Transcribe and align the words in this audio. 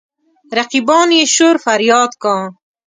رقیبان 0.57 1.09
يې 1.17 1.23
شور 1.35 1.55
فرياد 1.65 2.11
کا. 2.23 2.35